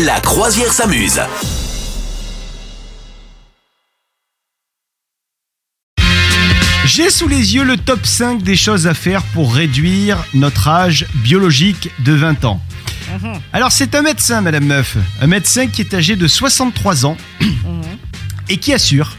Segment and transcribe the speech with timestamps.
[0.00, 1.20] La croisière s'amuse.
[6.86, 11.06] J'ai sous les yeux le top 5 des choses à faire pour réduire notre âge
[11.16, 12.62] biologique de 20 ans.
[13.52, 17.18] Alors c'est un médecin, Madame Meuf, un médecin qui est âgé de 63 ans
[18.48, 19.16] et qui assure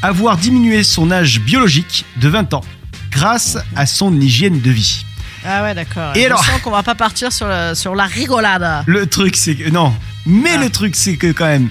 [0.00, 2.64] avoir diminué son âge biologique de 20 ans
[3.10, 5.04] grâce à son hygiène de vie.
[5.44, 6.14] Ah ouais, d'accord.
[6.16, 8.84] Et Je alors sens qu'on va pas partir sur, la rigolade.
[8.86, 9.94] Le truc c'est que non,
[10.26, 10.62] mais Ah.
[10.64, 11.68] le truc c'est que quand même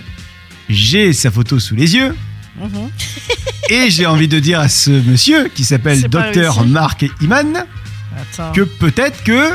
[0.69, 2.15] j'ai sa photo sous les yeux
[2.59, 2.89] Mhm.
[3.69, 6.69] et j'ai envie de dire à ce monsieur qui s'appelle C'est pas docteur réussi.
[6.69, 7.65] Marc Iman
[8.17, 8.51] Attends.
[8.51, 9.51] que peut-être que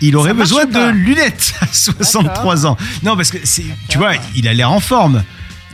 [0.00, 2.76] il aurait marche besoin ou pas de lunettes à 63 ans.
[3.02, 5.22] Non, parce que c'est, tu vois, il a l'air en forme.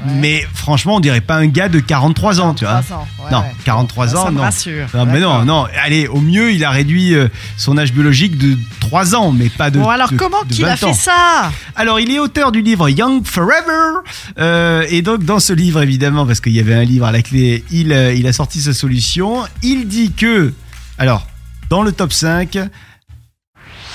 [0.06, 0.12] Ouais.
[0.16, 2.83] Mais franchement, on dirait pas un gars de 43 ans, tu vois.
[2.83, 3.55] 43 ans, ouais, non, ouais.
[3.65, 4.43] 43 Ça ans, me non.
[4.43, 4.87] rassure.
[4.95, 5.66] Non, mais non, non.
[5.83, 9.70] Allez, au mieux, il a réduit euh, son âge biologique de 3 ans, mais pas
[9.70, 9.79] de.
[9.79, 12.88] Bon, alors de- comment qu'il a 20 fait ça Alors, il est auteur du livre
[12.88, 14.01] Young Forever.
[14.38, 17.23] Euh, et donc, dans ce livre, évidemment, parce qu'il y avait un livre à la
[17.23, 19.43] clé, il, euh, il a sorti sa solution.
[19.62, 20.52] Il dit que,
[20.99, 21.27] alors,
[21.71, 22.59] dans le top 5,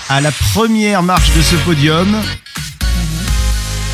[0.09, 2.07] à la première marche de ce podium,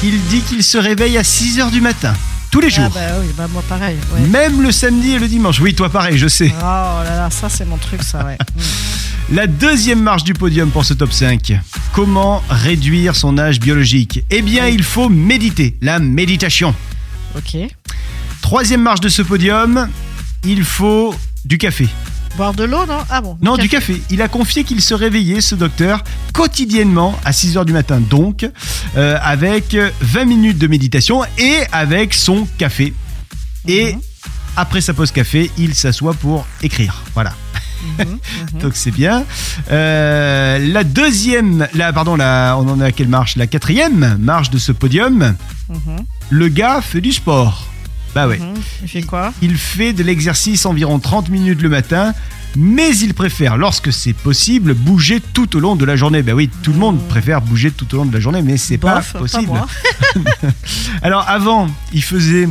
[0.03, 2.13] il dit qu'il se réveille à 6 heures du matin,
[2.51, 2.89] tous les Ah jours.
[2.89, 3.97] bah oui, bah moi pareil.
[4.13, 4.27] Ouais.
[4.27, 5.59] Même le samedi et le dimanche.
[5.59, 6.51] Oui, toi pareil, je sais.
[6.59, 8.37] Oh là là, ça c'est mon truc, ça, ouais.
[8.55, 8.61] Mm.
[9.35, 11.53] La deuxième marche du podium pour ce top 5.
[11.93, 14.23] Comment réduire son âge biologique?
[14.29, 16.75] Eh bien, il faut méditer, la méditation.
[17.37, 17.57] Ok.
[18.41, 19.87] Troisième marche de ce podium,
[20.43, 21.87] il faut du café.
[22.35, 23.37] Boire de l'eau, non Ah bon.
[23.41, 24.01] Non, du café.
[24.09, 26.03] Il a confié qu'il se réveillait, ce docteur,
[26.33, 28.49] quotidiennement à 6h du matin, donc,
[28.97, 32.93] euh, avec 20 minutes de méditation et avec son café.
[33.67, 34.01] Et Mhm.
[34.57, 37.03] après sa pause café, il s'assoit pour écrire.
[37.13, 37.33] Voilà.
[37.99, 38.05] Mhm,
[38.53, 38.59] mhm.
[38.61, 39.25] Donc c'est bien.
[39.71, 43.35] Euh, la deuxième, la, pardon, la, on en est à quelle marche?
[43.35, 45.35] La quatrième marche de ce podium,
[46.31, 47.67] le gars fait du sport.
[48.13, 48.37] Bah ouais.
[48.37, 48.53] mhm.
[48.83, 52.13] Il fait quoi Il fait de l'exercice environ 30 minutes le matin,
[52.55, 56.21] mais il préfère, lorsque c'est possible, bouger tout au long de la journée.
[56.21, 58.77] Ben oui, tout le monde préfère bouger tout au long de la journée, mais c'est
[58.77, 59.47] pas Bof, possible.
[59.47, 59.67] moi.
[61.01, 62.47] Alors avant, il faisait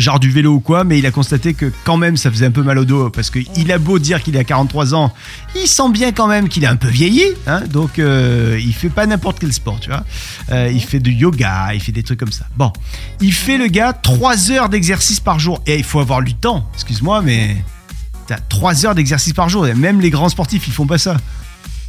[0.00, 2.50] genre du vélo ou quoi, mais il a constaté que quand même ça faisait un
[2.50, 5.12] peu mal au dos parce qu'il a beau dire qu'il a 43 ans,
[5.54, 8.88] il sent bien quand même qu'il est un peu vieilli, hein, donc euh, il fait
[8.88, 10.04] pas n'importe quel sport, tu vois.
[10.50, 12.46] Euh, il fait du yoga, il fait des trucs comme ça.
[12.56, 12.72] Bon,
[13.20, 16.68] il fait le gars 3 heures d'exercice par jour et il faut avoir du temps,
[16.74, 17.56] excuse-moi, mais
[18.26, 21.16] t'as 3 heures d'exercice par jour, et même les grands sportifs ils font pas ça.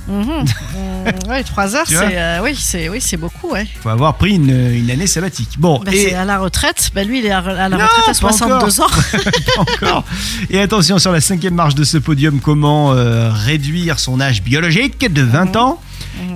[0.08, 0.26] Mhm.
[0.26, 3.68] Mm, ouais, 3 heures, c'est euh, oui, c'est oui, c'est beaucoup, ouais.
[3.82, 5.60] faut avoir pris une, une année sabbatique.
[5.60, 6.90] Bon, Bah, et c'est à la retraite.
[6.94, 8.88] Bah, lui, il est à à la Non, retraite à pas 62 ans.
[9.56, 10.04] Pas encore.
[10.50, 15.12] Et attention sur la cinquième marche de ce podium, comment euh, réduire son âge biologique
[15.12, 15.82] de 20 ans?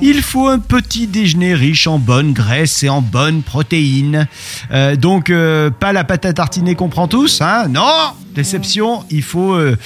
[0.01, 4.27] Il faut un petit déjeuner riche en bonnes graisses et en bonnes protéines.
[4.71, 9.03] Euh, donc euh, pas la pâte à tartiner qu'on prend tous, hein Non, déception.
[9.09, 9.77] Il faut, euh,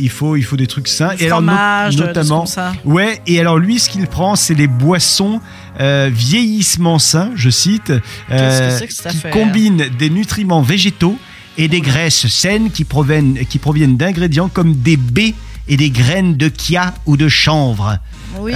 [0.00, 1.10] il faut, il faut des trucs sains.
[1.16, 2.72] Fromage, de ce notamment, ça.
[2.84, 3.20] ouais.
[3.26, 5.40] Et alors lui, ce qu'il prend, c'est les boissons
[5.78, 7.92] vieillissement sains, je cite,
[8.28, 11.18] que que qui combinent des nutriments végétaux
[11.58, 15.34] et des graisses saines qui proviennent, qui proviennent d'ingrédients comme des baies
[15.68, 17.98] et des graines de chia ou de chanvre.
[18.38, 18.54] Oui,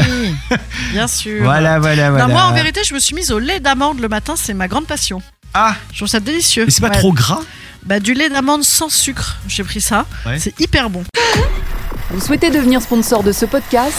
[0.92, 1.42] bien sûr.
[1.44, 2.26] Voilà, voilà, Non, voilà.
[2.28, 4.34] moi, en vérité, je me suis mise au lait d'amande le matin.
[4.36, 5.22] C'est ma grande passion.
[5.54, 6.64] Ah, Je trouve ça délicieux.
[6.66, 6.98] mais c'est pas Ouais.
[6.98, 7.40] trop gras
[7.84, 9.36] Bah, du lait d'amande sans sucre.
[9.46, 10.04] J'ai pris ça.
[10.26, 10.38] Ouais.
[10.38, 11.04] C'est hyper bon.
[12.10, 13.94] Vous souhaitez devenir sponsor de ce podcast?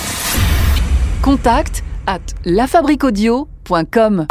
[1.22, 4.28] Contact à lafabriquaudio.com.